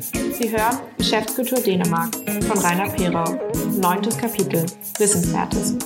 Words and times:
Sie 0.00 0.50
hören 0.50 0.80
Geschäftskultur 0.98 1.60
Dänemark 1.60 2.14
von 2.42 2.58
Rainer 2.58 2.90
Perau. 2.90 3.38
Neuntes 3.80 4.18
Kapitel. 4.18 4.66
Wissenswertes. 4.98 5.76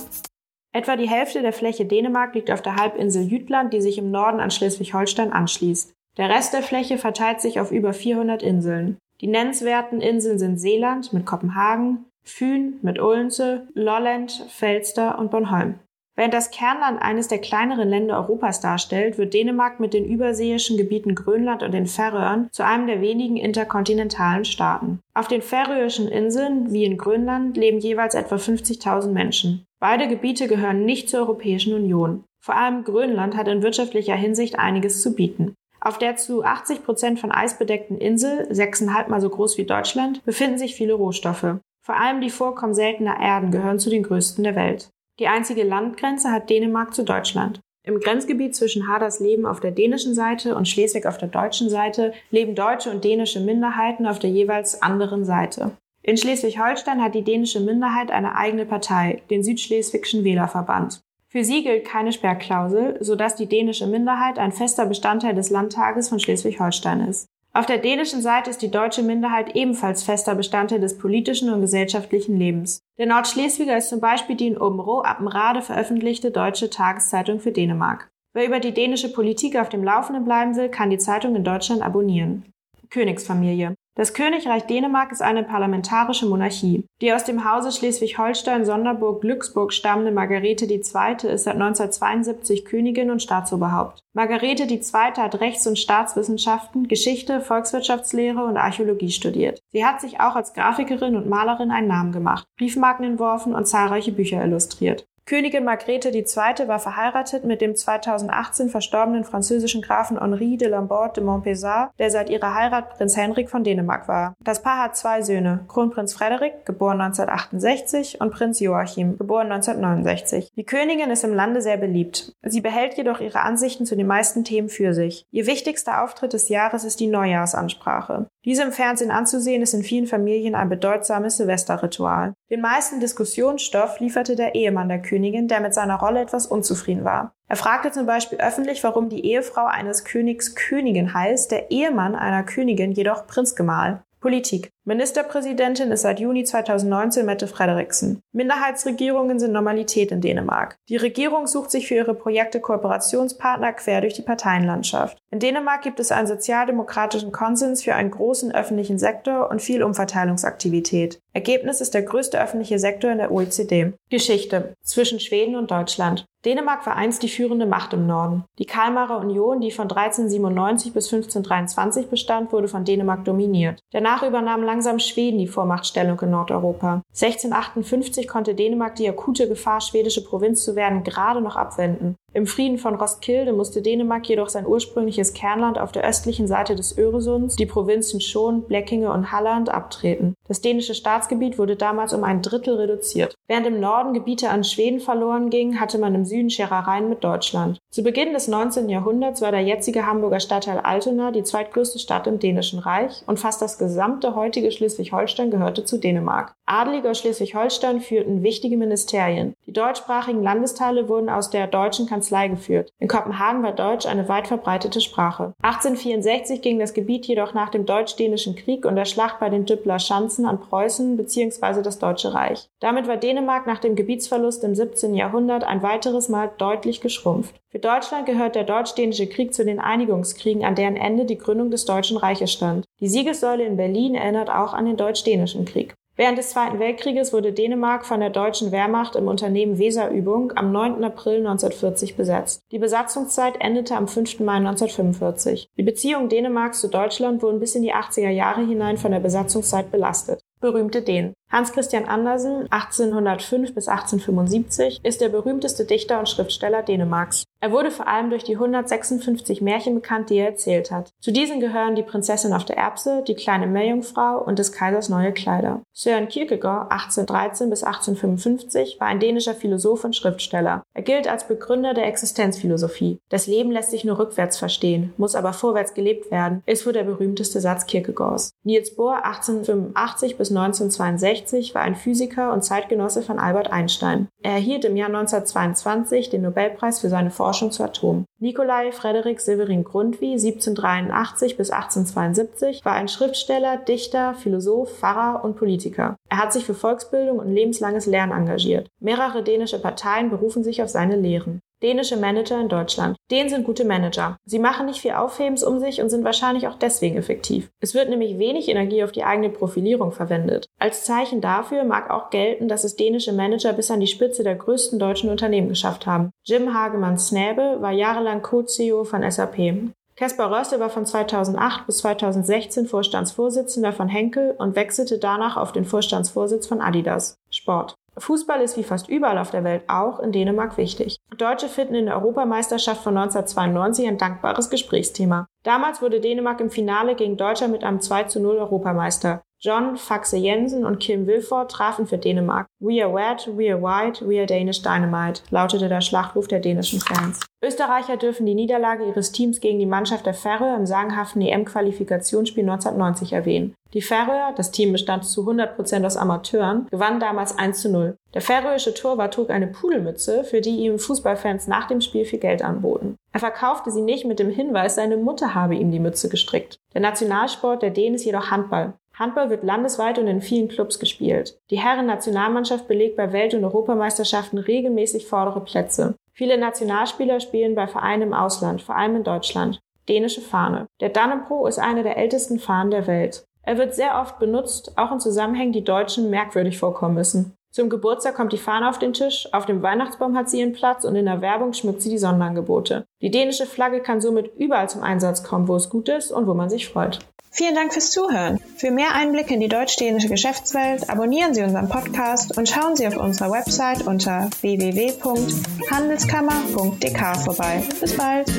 Etwa 0.71 0.95
die 0.95 1.09
Hälfte 1.09 1.41
der 1.41 1.53
Fläche 1.53 1.85
Dänemark 1.85 2.33
liegt 2.33 2.49
auf 2.51 2.61
der 2.61 2.75
Halbinsel 2.75 3.23
Jütland, 3.23 3.73
die 3.73 3.81
sich 3.81 3.97
im 3.97 4.09
Norden 4.11 4.39
an 4.39 4.51
Schleswig-Holstein 4.51 5.31
anschließt. 5.31 5.93
Der 6.17 6.29
Rest 6.29 6.53
der 6.53 6.63
Fläche 6.63 6.97
verteilt 6.97 7.41
sich 7.41 7.59
auf 7.59 7.71
über 7.71 7.93
400 7.93 8.41
Inseln. 8.41 8.97
Die 9.21 9.27
nennenswerten 9.27 10.01
Inseln 10.01 10.39
sind 10.39 10.57
Seeland 10.57 11.13
mit 11.13 11.25
Kopenhagen, 11.25 12.05
Fyn 12.23 12.79
mit 12.81 12.99
Odense, 12.99 13.67
Lolland, 13.73 14.45
Felster 14.49 15.19
und 15.19 15.31
Bornholm. 15.31 15.79
Während 16.19 16.33
das 16.33 16.51
Kernland 16.51 17.01
eines 17.01 17.29
der 17.29 17.37
kleineren 17.37 17.87
Länder 17.87 18.17
Europas 18.17 18.59
darstellt, 18.59 19.17
wird 19.17 19.33
Dänemark 19.33 19.79
mit 19.79 19.93
den 19.93 20.03
überseeischen 20.03 20.75
Gebieten 20.75 21.15
Grönland 21.15 21.63
und 21.63 21.73
den 21.73 21.85
Färöern 21.85 22.49
zu 22.51 22.65
einem 22.65 22.87
der 22.87 22.99
wenigen 22.99 23.37
interkontinentalen 23.37 24.43
Staaten. 24.43 24.99
Auf 25.13 25.29
den 25.29 25.41
färöischen 25.41 26.09
Inseln 26.09 26.73
wie 26.73 26.83
in 26.83 26.97
Grönland 26.97 27.55
leben 27.55 27.79
jeweils 27.79 28.15
etwa 28.15 28.35
50.000 28.35 29.11
Menschen. 29.13 29.65
Beide 29.79 30.09
Gebiete 30.09 30.49
gehören 30.49 30.83
nicht 30.83 31.07
zur 31.07 31.21
Europäischen 31.21 31.73
Union. 31.73 32.25
Vor 32.41 32.57
allem 32.57 32.83
Grönland 32.83 33.37
hat 33.37 33.47
in 33.47 33.63
wirtschaftlicher 33.63 34.15
Hinsicht 34.15 34.59
einiges 34.59 35.01
zu 35.01 35.15
bieten. 35.15 35.55
Auf 35.79 35.99
der 35.99 36.17
zu 36.17 36.43
80 36.43 36.83
Prozent 36.83 37.21
von 37.21 37.31
Eis 37.31 37.57
bedeckten 37.57 37.97
Insel, 37.97 38.45
sechseinhalb 38.53 39.07
mal 39.07 39.21
so 39.21 39.29
groß 39.29 39.57
wie 39.57 39.63
Deutschland, 39.63 40.25
befinden 40.25 40.57
sich 40.57 40.75
viele 40.75 40.95
Rohstoffe. 40.95 41.59
Vor 41.81 41.95
allem 41.95 42.19
die 42.19 42.29
Vorkommen 42.29 42.73
seltener 42.73 43.21
Erden 43.21 43.51
gehören 43.51 43.79
zu 43.79 43.89
den 43.89 44.03
größten 44.03 44.43
der 44.43 44.57
Welt. 44.57 44.89
Die 45.19 45.27
einzige 45.27 45.63
Landgrenze 45.63 46.31
hat 46.31 46.49
Dänemark 46.49 46.93
zu 46.93 47.03
Deutschland. 47.03 47.59
Im 47.83 47.99
Grenzgebiet 47.99 48.55
zwischen 48.55 48.87
Hadersleben 48.87 49.45
auf 49.45 49.59
der 49.59 49.71
dänischen 49.71 50.13
Seite 50.13 50.55
und 50.55 50.67
Schleswig 50.67 51.05
auf 51.05 51.17
der 51.17 51.27
deutschen 51.27 51.69
Seite 51.69 52.13
leben 52.31 52.55
deutsche 52.55 52.89
und 52.89 53.03
dänische 53.03 53.41
Minderheiten 53.41 54.05
auf 54.05 54.19
der 54.19 54.29
jeweils 54.29 54.81
anderen 54.81 55.25
Seite. 55.25 55.71
In 56.01 56.15
Schleswig-Holstein 56.15 57.01
hat 57.01 57.15
die 57.15 57.23
dänische 57.23 57.59
Minderheit 57.59 58.11
eine 58.11 58.35
eigene 58.35 58.65
Partei, 58.65 59.21
den 59.29 59.43
Südschleswigschen 59.43 60.23
Wählerverband. 60.23 61.01
Für 61.27 61.43
sie 61.43 61.63
gilt 61.63 61.85
keine 61.85 62.13
Sperrklausel, 62.13 62.97
sodass 63.01 63.35
die 63.35 63.47
dänische 63.47 63.87
Minderheit 63.87 64.39
ein 64.39 64.51
fester 64.51 64.85
Bestandteil 64.85 65.35
des 65.35 65.49
Landtages 65.49 66.09
von 66.09 66.19
Schleswig-Holstein 66.19 67.01
ist. 67.01 67.27
Auf 67.51 67.65
der 67.65 67.79
dänischen 67.79 68.21
Seite 68.21 68.51
ist 68.51 68.61
die 68.61 68.69
deutsche 68.69 69.01
Minderheit 69.01 69.55
ebenfalls 69.55 70.03
fester 70.03 70.35
Bestandteil 70.35 70.79
des 70.79 70.99
politischen 70.99 71.51
und 71.51 71.61
gesellschaftlichen 71.61 72.37
Lebens. 72.37 72.83
Der 72.99 73.07
Nordschleswiger 73.07 73.75
ist 73.75 73.89
zum 73.89 73.99
Beispiel 73.99 74.35
die 74.35 74.47
in 74.47 74.57
Obenro 74.57 75.01
Appenrade 75.01 75.63
veröffentlichte 75.63 76.29
deutsche 76.29 76.69
Tageszeitung 76.69 77.39
für 77.39 77.51
Dänemark. 77.51 78.09
Wer 78.33 78.45
über 78.45 78.59
die 78.59 78.73
dänische 78.73 79.11
Politik 79.11 79.57
auf 79.57 79.69
dem 79.69 79.83
Laufenden 79.83 80.25
bleiben 80.25 80.55
will, 80.55 80.69
kann 80.69 80.91
die 80.91 80.99
Zeitung 80.99 81.35
in 81.35 81.43
Deutschland 81.43 81.81
abonnieren. 81.81 82.45
Königsfamilie. 82.91 83.73
Das 83.95 84.13
Königreich 84.13 84.65
Dänemark 84.65 85.11
ist 85.11 85.21
eine 85.21 85.43
parlamentarische 85.43 86.25
Monarchie. 86.25 86.85
Die 87.01 87.11
aus 87.11 87.25
dem 87.25 87.43
Hause 87.43 87.71
Schleswig-Holstein-Sonderburg-Glücksburg 87.71 89.73
stammende 89.73 90.11
Margarete 90.11 90.65
II. 90.65 90.79
ist 90.79 91.43
seit 91.43 91.55
1972 91.55 92.63
Königin 92.63 93.11
und 93.11 93.21
Staatsoberhaupt. 93.21 93.99
Margarete 94.13 94.63
II. 94.63 94.81
hat 95.17 95.41
Rechts- 95.41 95.67
und 95.67 95.77
Staatswissenschaften, 95.77 96.87
Geschichte, 96.87 97.41
Volkswirtschaftslehre 97.41 98.45
und 98.45 98.57
Archäologie 98.57 99.11
studiert. 99.11 99.59
Sie 99.71 99.85
hat 99.85 99.99
sich 99.99 100.21
auch 100.21 100.35
als 100.35 100.53
Grafikerin 100.53 101.15
und 101.15 101.27
Malerin 101.27 101.71
einen 101.71 101.87
Namen 101.87 102.11
gemacht, 102.11 102.47
Briefmarken 102.57 103.05
entworfen 103.05 103.53
und 103.53 103.67
zahlreiche 103.67 104.11
Bücher 104.11 104.43
illustriert. 104.43 105.05
Königin 105.29 105.63
Margrethe 105.63 106.09
II. 106.09 106.67
war 106.67 106.79
verheiratet 106.79 107.45
mit 107.45 107.61
dem 107.61 107.75
2018 107.75 108.69
verstorbenen 108.69 109.23
französischen 109.23 109.83
Grafen 109.83 110.19
Henri 110.19 110.57
de 110.57 110.69
Lambert 110.69 111.17
de 111.17 111.23
Montpezat, 111.23 111.91
der 111.99 112.09
seit 112.09 112.31
ihrer 112.31 112.55
Heirat 112.55 112.97
Prinz 112.97 113.15
Henrik 113.15 113.47
von 113.47 113.63
Dänemark 113.63 114.07
war. 114.07 114.33
Das 114.43 114.63
Paar 114.63 114.85
hat 114.85 114.97
zwei 114.97 115.21
Söhne, 115.21 115.65
Kronprinz 115.67 116.15
Frederik, 116.15 116.65
geboren 116.65 116.99
1968, 116.99 118.19
und 118.19 118.31
Prinz 118.31 118.59
Joachim, 118.59 119.19
geboren 119.19 119.51
1969. 119.51 120.49
Die 120.55 120.63
Königin 120.63 121.11
ist 121.11 121.23
im 121.23 121.35
Lande 121.35 121.61
sehr 121.61 121.77
beliebt. 121.77 122.33
Sie 122.41 122.61
behält 122.61 122.97
jedoch 122.97 123.19
ihre 123.19 123.41
Ansichten 123.41 123.85
zu 123.85 123.95
den 123.95 124.07
meisten 124.07 124.43
Themen 124.43 124.69
für 124.69 124.95
sich. 124.95 125.27
Ihr 125.29 125.45
wichtigster 125.45 126.03
Auftritt 126.03 126.33
des 126.33 126.49
Jahres 126.49 126.83
ist 126.83 126.99
die 126.99 127.05
Neujahrsansprache. 127.05 128.25
Diese 128.45 128.63
im 128.63 128.71
Fernsehen 128.71 129.11
anzusehen 129.11 129.61
ist 129.61 129.75
in 129.75 129.83
vielen 129.83 130.07
Familien 130.07 130.55
ein 130.55 130.69
bedeutsames 130.69 131.37
Silvesterritual. 131.37 132.33
Den 132.49 132.61
meisten 132.61 132.99
Diskussionsstoff 132.99 133.99
lieferte 133.99 134.35
der 134.35 134.55
Ehemann 134.55 134.89
der 134.89 134.99
Königin, 135.03 135.18
der 135.47 135.59
mit 135.59 135.73
seiner 135.73 135.95
Rolle 135.95 136.21
etwas 136.21 136.45
unzufrieden 136.45 137.03
war. 137.03 137.33
Er 137.47 137.55
fragte 137.55 137.91
zum 137.91 138.05
Beispiel 138.05 138.39
öffentlich, 138.39 138.83
warum 138.83 139.09
die 139.09 139.25
Ehefrau 139.25 139.65
eines 139.65 140.03
Königs 140.03 140.55
Königin 140.55 141.13
heißt, 141.13 141.51
der 141.51 141.71
Ehemann 141.71 142.15
einer 142.15 142.43
Königin 142.43 142.91
jedoch 142.91 143.27
Prinzgemahl. 143.27 144.03
Politik. 144.19 144.69
Ministerpräsidentin 144.83 145.91
ist 145.91 146.01
seit 146.01 146.19
Juni 146.19 146.43
2019 146.43 147.25
Mette 147.25 147.47
Frederiksen. 147.47 148.21
Minderheitsregierungen 148.33 149.39
sind 149.39 149.53
Normalität 149.53 150.11
in 150.11 150.19
Dänemark. 150.19 150.75
Die 150.89 150.97
Regierung 150.97 151.47
sucht 151.47 151.71
sich 151.71 151.87
für 151.87 151.95
ihre 151.95 152.13
Projekte 152.13 152.59
Kooperationspartner 152.59 153.71
quer 153.73 154.01
durch 154.01 154.15
die 154.15 154.21
Parteienlandschaft. 154.21 155.17
In 155.31 155.39
Dänemark 155.39 155.83
gibt 155.83 156.01
es 156.01 156.11
einen 156.11 156.27
sozialdemokratischen 156.27 157.31
Konsens 157.31 157.83
für 157.83 157.95
einen 157.95 158.11
großen 158.11 158.53
öffentlichen 158.53 158.97
Sektor 158.97 159.49
und 159.49 159.61
viel 159.61 159.83
Umverteilungsaktivität. 159.83 161.19
Ergebnis 161.31 161.79
ist 161.79 161.93
der 161.93 162.01
größte 162.01 162.41
öffentliche 162.41 162.79
Sektor 162.79 163.11
in 163.11 163.19
der 163.19 163.31
OECD. 163.31 163.93
Geschichte 164.09 164.73
zwischen 164.83 165.21
Schweden 165.21 165.55
und 165.55 165.71
Deutschland. 165.71 166.25
Dänemark 166.45 166.85
war 166.85 166.95
einst 166.95 167.21
die 167.21 167.27
führende 167.27 167.65
Macht 167.65 167.91
im 167.91 168.07
Norden. 168.07 168.45
Die 168.59 168.65
Kalmarer 168.65 169.19
Union, 169.19 169.59
die 169.59 169.71
von 169.71 169.89
1397 169.89 170.93
bis 170.93 171.11
1523 171.11 172.09
bestand, 172.09 172.53
wurde 172.53 172.69
von 172.69 172.85
Dänemark 172.85 173.25
dominiert. 173.25 173.81
Danach 173.91 174.23
übernahm 174.23 174.63
langsam 174.63 174.99
Schweden 174.99 175.37
die 175.37 175.47
Vormachtstellung 175.47 176.17
in 176.21 176.31
Nordeuropa. 176.31 177.01
1658 177.09 178.29
konnte 178.29 178.55
Dänemark 178.55 178.95
die 178.95 179.09
akute 179.09 179.49
Gefahr, 179.49 179.81
schwedische 179.81 180.23
Provinz 180.23 180.63
zu 180.63 180.77
werden, 180.77 181.03
gerade 181.03 181.41
noch 181.41 181.57
abwenden. 181.57 182.15
Im 182.33 182.45
Frieden 182.45 182.77
von 182.77 182.95
Roskilde 182.95 183.53
musste 183.53 183.81
Dänemark 183.81 184.29
jedoch 184.29 184.49
sein 184.49 184.67
ursprüngliches 184.67 185.33
Kernland 185.33 185.79
auf 185.79 185.91
der 185.91 186.03
östlichen 186.03 186.47
Seite 186.47 186.75
des 186.75 186.95
Öresunds, 186.95 187.55
die 187.55 187.65
Provinzen 187.65 188.21
Schon, 188.21 188.63
Blekinge 188.63 189.11
und 189.11 189.31
Halland, 189.31 189.69
abtreten. 189.69 190.35
Das 190.47 190.61
dänische 190.61 190.93
Staatsgebiet 190.93 191.57
wurde 191.57 191.75
damals 191.75 192.13
um 192.13 192.23
ein 192.23 192.41
Drittel 192.43 192.75
reduziert. 192.75 193.35
Während 193.47 193.65
im 193.65 193.79
Norden 193.79 194.13
Gebiete 194.13 194.49
an 194.49 194.63
Schweden 194.63 194.99
verloren 194.99 195.49
gingen, 195.49 195.79
hatte 195.79 195.97
man 195.97 196.13
im 196.13 196.25
Süden 196.25 196.51
Scherereien 196.51 197.09
mit 197.09 197.23
Deutschland. 197.23 197.79
Zu 197.91 198.03
Beginn 198.03 198.33
des 198.33 198.47
19. 198.47 198.89
Jahrhunderts 198.89 199.41
war 199.41 199.51
der 199.51 199.61
jetzige 199.61 200.05
Hamburger 200.05 200.39
Stadtteil 200.39 200.79
Altona 200.79 201.31
die 201.31 201.43
zweitgrößte 201.43 201.97
Stadt 201.97 202.27
im 202.27 202.37
Dänischen 202.37 202.77
Reich 202.77 203.23
und 203.25 203.39
fast 203.39 203.61
das 203.61 203.79
gesamte 203.79 204.35
heutige 204.35 204.71
Schleswig-Holstein 204.71 205.49
gehörte 205.49 205.83
zu 205.83 205.97
Dänemark. 205.97 206.53
Adelige 206.67 207.09
aus 207.09 207.19
Schleswig-Holstein 207.19 208.01
führten 208.01 208.43
wichtige 208.43 208.77
Ministerien. 208.77 209.55
Die 209.69 209.73
deutschsprachigen 209.73 210.41
Landesteile 210.41 211.07
wurden 211.09 211.29
aus 211.29 211.51
der 211.51 211.67
deutschen 211.67 212.07
Kanzlei 212.07 212.47
geführt. 212.47 212.91
In 212.97 213.07
Kopenhagen 213.07 213.61
war 213.61 213.71
Deutsch 213.71 214.07
eine 214.07 214.27
weit 214.27 214.47
verbreitete 214.47 214.99
Sprache. 214.99 215.53
1864 215.61 216.63
ging 216.63 216.79
das 216.79 216.95
Gebiet 216.95 217.27
jedoch 217.27 217.53
nach 217.53 217.69
dem 217.69 217.85
Deutsch-Dänischen 217.85 218.55
Krieg 218.55 218.83
und 218.83 218.95
der 218.95 219.05
Schlacht 219.05 219.39
bei 219.39 219.49
den 219.49 219.67
Düppler 219.67 219.99
Schanzen 219.99 220.47
an 220.47 220.59
Preußen 220.59 221.17
bzw. 221.17 221.83
das 221.83 221.99
Deutsche 221.99 222.33
Reich. 222.33 222.67
Damit 222.79 223.07
war 223.07 223.17
Dänemark 223.17 223.67
nach 223.67 223.77
dem 223.77 223.95
Gebietsverlust 223.95 224.63
im 224.63 224.73
17. 224.73 225.13
Jahrhundert 225.13 225.63
ein 225.63 225.83
weiteres 225.83 226.29
Mal 226.29 226.49
deutlich 226.57 226.99
geschrumpft. 226.99 227.53
Für 227.67 227.77
Deutschland 227.77 228.25
gehört 228.25 228.55
der 228.55 228.63
Deutsch-Dänische 228.63 229.27
Krieg 229.27 229.53
zu 229.53 229.63
den 229.63 229.79
Einigungskriegen, 229.79 230.65
an 230.65 230.73
deren 230.73 230.97
Ende 230.97 231.25
die 231.25 231.37
Gründung 231.37 231.69
des 231.69 231.85
Deutschen 231.85 232.17
Reiches 232.17 232.51
stand. 232.51 232.85
Die 233.01 233.07
Siegessäule 233.07 233.65
in 233.65 233.77
Berlin 233.77 234.15
erinnert 234.15 234.49
auch 234.49 234.73
an 234.73 234.87
den 234.87 234.97
Deutsch-Dänischen 234.97 235.65
Krieg. 235.65 235.93
Während 236.19 236.37
des 236.37 236.49
Zweiten 236.49 236.79
Weltkrieges 236.79 237.31
wurde 237.31 237.53
Dänemark 237.53 238.05
von 238.05 238.19
der 238.19 238.29
deutschen 238.29 238.73
Wehrmacht 238.73 239.15
im 239.15 239.29
Unternehmen 239.29 239.79
Weserübung 239.79 240.51
am 240.53 240.73
9. 240.73 241.01
April 241.01 241.37
1940 241.37 242.17
besetzt. 242.17 242.59
Die 242.73 242.77
Besatzungszeit 242.77 243.53
endete 243.61 243.95
am 243.95 244.05
5. 244.05 244.41
Mai 244.41 244.55
1945. 244.55 245.69
Die 245.77 245.83
Beziehungen 245.83 246.27
Dänemarks 246.27 246.81
zu 246.81 246.89
Deutschland 246.89 247.41
wurden 247.41 247.61
bis 247.61 247.75
in 247.75 247.83
die 247.83 247.93
80er 247.93 248.31
Jahre 248.31 248.65
hinein 248.65 248.97
von 248.97 249.13
der 249.13 249.21
Besatzungszeit 249.21 249.91
belastet. 249.91 250.41
Berühmte 250.59 251.01
Dänen. 251.01 251.35
Hans 251.51 251.71
Christian 251.71 252.05
Andersen, 252.05 252.67
1805 252.69 253.73
bis 253.73 253.87
1875, 253.87 254.99
ist 255.01 255.19
der 255.19 255.29
berühmteste 255.29 255.83
Dichter 255.83 256.19
und 256.19 256.29
Schriftsteller 256.29 256.83
Dänemarks. 256.83 257.43
Er 257.59 257.71
wurde 257.71 257.91
vor 257.91 258.07
allem 258.07 258.29
durch 258.29 258.43
die 258.43 258.53
156 258.53 259.59
Märchen 259.59 259.95
bekannt, 259.95 260.29
die 260.29 260.37
er 260.37 260.45
erzählt 260.45 260.91
hat. 260.91 261.09
Zu 261.19 261.31
diesen 261.31 261.59
gehören 261.59 261.95
Die 261.95 262.03
Prinzessin 262.03 262.53
auf 262.53 262.63
der 262.63 262.77
Erbse, 262.77 263.23
Die 263.27 263.33
kleine 263.33 263.67
Meerjungfrau 263.67 264.41
und 264.41 264.59
des 264.59 264.71
Kaisers 264.71 265.09
neue 265.09 265.33
Kleider. 265.33 265.81
Søren 265.91 266.29
Kierkegaard, 266.29 266.91
1813 266.91 267.69
bis 267.69 267.83
1855, 267.83 268.99
war 268.99 269.07
ein 269.07 269.19
dänischer 269.19 269.55
Philosoph 269.55 270.05
und 270.05 270.15
Schriftsteller. 270.15 270.83
Er 270.93 271.01
gilt 271.01 271.27
als 271.27 271.47
Begründer 271.47 271.93
der 271.93 272.05
Existenzphilosophie. 272.05 273.17
Das 273.27 273.47
Leben 273.47 273.71
lässt 273.71 273.91
sich 273.91 274.05
nur 274.05 274.19
rückwärts 274.19 274.57
verstehen, 274.57 275.13
muss 275.17 275.35
aber 275.35 275.51
vorwärts 275.51 275.93
gelebt 275.93 276.31
werden, 276.31 276.63
ist 276.65 276.85
wohl 276.85 276.93
der 276.93 277.03
berühmteste 277.03 277.59
Satz 277.59 277.87
Kierkegaards. 277.87 278.51
Niels 278.63 278.95
Bohr, 278.95 279.25
1885 279.25 280.37
bis 280.37 280.49
1962, 280.49 281.38
1961 281.39 281.75
war 281.75 281.81
ein 281.81 281.95
Physiker 281.95 282.53
und 282.53 282.63
Zeitgenosse 282.63 283.21
von 283.21 283.39
Albert 283.39 283.71
Einstein. 283.71 284.27
Er 284.43 284.53
erhielt 284.53 284.85
im 284.85 284.95
Jahr 284.95 285.07
1922 285.07 286.29
den 286.29 286.41
Nobelpreis 286.41 286.99
für 286.99 287.09
seine 287.09 287.31
Forschung 287.31 287.71
zu 287.71 287.83
Atomen. 287.83 288.25
Nikolai 288.39 288.91
Frederik 288.91 289.39
Severin 289.39 289.83
Grundtvig, 289.83 290.33
1783 290.33 291.57
bis 291.57 291.71
1872, 291.71 292.83
war 292.85 292.93
ein 292.93 293.07
Schriftsteller, 293.07 293.77
Dichter, 293.77 294.33
Philosoph, 294.35 294.97
Pfarrer 294.97 295.43
und 295.43 295.55
Politiker. 295.57 296.15
Er 296.29 296.37
hat 296.37 296.53
sich 296.53 296.65
für 296.65 296.73
Volksbildung 296.73 297.39
und 297.39 297.53
lebenslanges 297.53 298.05
Lernen 298.05 298.33
engagiert. 298.33 298.87
Mehrere 298.99 299.43
dänische 299.43 299.79
Parteien 299.79 300.29
berufen 300.29 300.63
sich 300.63 300.81
auf 300.83 300.89
seine 300.89 301.15
Lehren. 301.15 301.61
Dänische 301.81 302.17
Manager 302.17 302.59
in 302.59 302.67
Deutschland. 302.67 303.15
Dänen 303.31 303.49
sind 303.49 303.63
gute 303.63 303.85
Manager. 303.85 304.37
Sie 304.43 304.59
machen 304.59 304.85
nicht 304.85 304.99
viel 304.99 305.11
Aufhebens 305.11 305.63
um 305.63 305.79
sich 305.79 306.01
und 306.01 306.09
sind 306.09 306.25
wahrscheinlich 306.25 306.67
auch 306.67 306.75
deswegen 306.75 307.15
effektiv. 307.15 307.69
Es 307.79 307.93
wird 307.93 308.09
nämlich 308.09 308.37
wenig 308.37 308.67
Energie 308.67 309.03
auf 309.03 309.13
die 309.13 309.23
eigene 309.23 309.49
Profilierung 309.49 310.11
verwendet. 310.11 310.67
Als 310.77 311.05
Zeichen 311.05 311.39
dafür 311.39 311.85
mag 311.85 312.09
auch 312.09 312.31
gelten, 312.31 312.67
dass 312.67 312.83
es 312.83 312.97
dänische 312.97 313.31
Manager 313.31 313.71
bis 313.71 313.91
an 313.91 314.01
die 314.01 314.07
Spitze 314.07 314.43
der 314.43 314.55
größten 314.55 314.99
deutschen 314.99 315.29
Unternehmen 315.29 315.69
geschafft 315.69 316.05
haben. 316.05 316.31
Jim 316.43 316.73
Hagemann 316.73 317.17
Snäbe 317.17 317.77
war 317.79 317.91
jahrelang 317.91 318.41
Co-CEO 318.41 319.05
von 319.05 319.29
SAP. 319.29 319.93
Kaspar 320.19 320.51
Röste 320.51 320.81
war 320.81 320.89
von 320.89 321.05
2008 321.05 321.85
bis 321.85 321.99
2016 321.99 322.87
Vorstandsvorsitzender 322.87 323.93
von 323.93 324.09
Henkel 324.09 324.53
und 324.57 324.75
wechselte 324.75 325.17
danach 325.17 325.55
auf 325.55 325.71
den 325.71 325.85
Vorstandsvorsitz 325.85 326.67
von 326.67 326.81
Adidas. 326.81 327.37
Sport. 327.49 327.95
Fußball 328.19 328.61
ist 328.61 328.77
wie 328.77 328.83
fast 328.83 329.09
überall 329.09 329.37
auf 329.37 329.51
der 329.51 329.63
Welt 329.63 329.83
auch 329.87 330.19
in 330.19 330.31
Dänemark 330.31 330.77
wichtig. 330.77 331.17
Deutsche 331.37 331.67
finden 331.67 331.95
in 331.95 332.05
der 332.05 332.15
Europameisterschaft 332.15 333.03
von 333.03 333.17
1992 333.17 334.07
ein 334.07 334.17
dankbares 334.17 334.69
Gesprächsthema. 334.69 335.47
Damals 335.63 336.01
wurde 336.01 336.19
Dänemark 336.19 336.59
im 336.59 336.69
Finale 336.69 337.15
gegen 337.15 337.37
Deutschland 337.37 337.73
mit 337.73 337.83
einem 337.83 338.01
2 338.01 338.23
zu 338.25 338.39
0 338.39 338.57
Europameister. 338.57 339.41
John 339.61 339.97
Faxe 339.97 340.37
Jensen 340.37 340.85
und 340.85 340.99
Kim 340.99 341.27
Wilford 341.27 341.69
trafen 341.69 342.07
für 342.07 342.17
Dänemark. 342.17 342.67
We 342.79 343.03
are 343.03 343.13
wet, 343.13 343.45
we 343.57 343.69
are 343.69 343.81
white, 343.81 344.25
we 344.25 344.37
are 344.37 344.45
Danish 344.45 344.81
Dynamite, 344.81 345.41
lautete 345.49 345.89
der 345.89 345.99
Schlachtruf 345.99 346.47
der 346.47 346.61
dänischen 346.61 347.01
Fans. 347.01 347.41
Österreicher 347.61 348.15
dürfen 348.15 348.45
die 348.45 348.55
Niederlage 348.55 349.05
ihres 349.05 349.33
Teams 349.33 349.59
gegen 349.59 349.77
die 349.77 349.85
Mannschaft 349.85 350.25
der 350.25 350.33
Färöer 350.33 350.77
im 350.77 350.85
sagenhaften 350.85 351.41
EM-Qualifikationsspiel 351.41 352.63
1990 352.63 353.33
erwähnen. 353.33 353.73
Die 353.93 354.01
Färöer, 354.01 354.53
das 354.55 354.71
Team 354.71 354.93
bestand 354.93 355.25
zu 355.25 355.41
100% 355.41 356.05
aus 356.05 356.15
Amateuren, 356.15 356.87
gewannen 356.89 357.19
damals 357.19 357.57
1 357.57 357.81
zu 357.81 357.89
0. 357.89 358.15
Der 358.33 358.41
färöische 358.41 358.93
Torwart 358.93 359.33
trug 359.33 359.49
eine 359.49 359.67
Pudelmütze, 359.67 360.45
für 360.45 360.61
die 360.61 360.77
ihm 360.85 360.99
Fußballfans 360.99 361.67
nach 361.67 361.87
dem 361.87 361.99
Spiel 361.99 362.23
viel 362.23 362.39
Geld 362.39 362.61
anboten. 362.61 363.17
Er 363.33 363.41
verkaufte 363.41 363.91
sie 363.91 364.03
nicht 364.03 364.23
mit 364.23 364.39
dem 364.39 364.51
Hinweis, 364.51 364.95
seine 364.95 365.17
Mutter 365.17 365.53
habe 365.53 365.75
ihm 365.75 365.91
die 365.91 365.99
Mütze 365.99 366.29
gestrickt. 366.29 366.79
Der 366.93 367.01
Nationalsport 367.01 367.81
der 367.81 367.89
Dänen 367.89 368.15
ist 368.15 368.23
jedoch 368.23 368.51
Handball. 368.51 368.93
Handball 369.19 369.49
wird 369.49 369.65
landesweit 369.65 370.17
und 370.17 370.27
in 370.27 370.41
vielen 370.41 370.69
Clubs 370.69 370.97
gespielt. 370.97 371.59
Die 371.69 371.79
Herren-Nationalmannschaft 371.79 372.87
belegt 372.87 373.17
bei 373.17 373.33
Welt- 373.33 373.53
und 373.53 373.65
Europameisterschaften 373.65 374.57
regelmäßig 374.57 375.27
vordere 375.27 375.59
Plätze. 375.59 376.15
Viele 376.31 376.57
Nationalspieler 376.57 377.41
spielen 377.41 377.75
bei 377.75 377.85
Vereinen 377.85 378.23
im 378.23 378.33
Ausland, 378.33 378.81
vor 378.81 378.95
allem 378.95 379.17
in 379.17 379.25
Deutschland. 379.25 379.81
Dänische 380.07 380.39
Fahne. 380.39 380.87
Der 381.01 381.09
Dannebrog 381.09 381.67
ist 381.67 381.79
eine 381.79 382.01
der 382.01 382.15
ältesten 382.15 382.59
Fahnen 382.59 382.91
der 382.91 383.07
Welt. 383.07 383.43
Er 383.61 383.77
wird 383.77 383.93
sehr 383.93 384.19
oft 384.21 384.39
benutzt, 384.39 384.93
auch 384.95 385.11
in 385.11 385.19
Zusammenhängen, 385.19 385.73
die 385.73 385.83
Deutschen 385.83 386.29
merkwürdig 386.29 386.79
vorkommen 386.79 387.15
müssen. 387.15 387.57
Zum 387.71 387.89
Geburtstag 387.89 388.35
kommt 388.35 388.53
die 388.53 388.57
Fahne 388.57 388.89
auf 388.89 388.97
den 388.97 389.13
Tisch, 389.13 389.47
auf 389.51 389.65
dem 389.65 389.83
Weihnachtsbaum 389.83 390.35
hat 390.35 390.49
sie 390.49 390.61
ihren 390.61 390.73
Platz 390.73 391.03
und 391.03 391.15
in 391.15 391.25
der 391.25 391.41
Werbung 391.41 391.73
schmückt 391.73 392.01
sie 392.01 392.09
die 392.09 392.17
Sonderangebote. 392.17 393.05
Die 393.21 393.29
dänische 393.29 393.67
Flagge 393.67 393.99
kann 393.99 394.21
somit 394.21 394.55
überall 394.55 394.89
zum 394.89 395.03
Einsatz 395.03 395.43
kommen, 395.43 395.67
wo 395.67 395.75
es 395.75 395.89
gut 395.89 396.09
ist 396.09 396.31
und 396.31 396.47
wo 396.47 396.55
man 396.55 396.69
sich 396.69 396.87
freut. 396.87 397.19
Vielen 397.51 397.75
Dank 397.75 397.93
fürs 397.93 398.11
Zuhören. 398.11 398.59
Für 398.77 398.91
mehr 398.91 399.15
Einblicke 399.15 399.53
in 399.53 399.59
die 399.59 399.67
deutsch-dänische 399.67 400.29
Geschäftswelt 400.29 401.09
abonnieren 401.09 401.53
Sie 401.53 401.63
unseren 401.63 401.89
Podcast 401.89 402.57
und 402.57 402.69
schauen 402.69 402.95
Sie 402.95 403.05
auf 403.07 403.17
unserer 403.17 403.51
Website 403.51 404.05
unter 404.05 404.49
www.handelskammer.dk 404.61 407.37
vorbei. 407.43 407.83
Bis 407.99 408.15
bald! 408.15 408.49